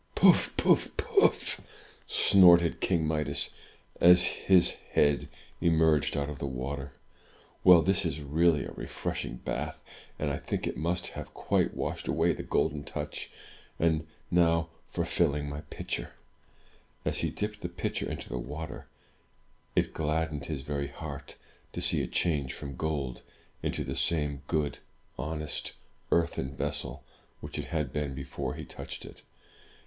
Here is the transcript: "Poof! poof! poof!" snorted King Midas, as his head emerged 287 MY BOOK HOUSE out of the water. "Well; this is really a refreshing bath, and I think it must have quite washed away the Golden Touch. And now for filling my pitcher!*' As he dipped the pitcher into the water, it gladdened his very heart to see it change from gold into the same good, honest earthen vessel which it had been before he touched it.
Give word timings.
"Poof! 0.15 0.51
poof! 0.57 0.89
poof!" 0.97 1.61
snorted 2.07 2.79
King 2.79 3.05
Midas, 3.05 3.51
as 3.99 4.23
his 4.23 4.71
head 4.93 5.29
emerged 5.61 6.13
287 6.13 6.17
MY 6.17 6.17
BOOK 6.17 6.17
HOUSE 6.17 6.17
out 6.17 6.29
of 6.31 6.39
the 6.39 6.45
water. 6.87 6.93
"Well; 7.63 7.81
this 7.83 8.03
is 8.03 8.19
really 8.19 8.65
a 8.65 8.71
refreshing 8.71 9.35
bath, 9.45 9.79
and 10.17 10.31
I 10.31 10.37
think 10.37 10.65
it 10.65 10.75
must 10.75 11.05
have 11.09 11.35
quite 11.35 11.75
washed 11.75 12.07
away 12.07 12.33
the 12.33 12.41
Golden 12.41 12.83
Touch. 12.83 13.29
And 13.77 14.07
now 14.31 14.69
for 14.89 15.05
filling 15.05 15.47
my 15.47 15.61
pitcher!*' 15.69 16.13
As 17.05 17.19
he 17.19 17.29
dipped 17.29 17.61
the 17.61 17.69
pitcher 17.69 18.09
into 18.09 18.27
the 18.27 18.39
water, 18.39 18.87
it 19.75 19.93
gladdened 19.93 20.45
his 20.45 20.63
very 20.63 20.87
heart 20.87 21.35
to 21.73 21.79
see 21.79 22.01
it 22.01 22.11
change 22.11 22.53
from 22.55 22.75
gold 22.75 23.21
into 23.61 23.83
the 23.83 23.95
same 23.95 24.41
good, 24.47 24.79
honest 25.19 25.73
earthen 26.11 26.55
vessel 26.55 27.03
which 27.39 27.59
it 27.59 27.65
had 27.65 27.93
been 27.93 28.15
before 28.15 28.55
he 28.55 28.65
touched 28.65 29.05
it. 29.05 29.21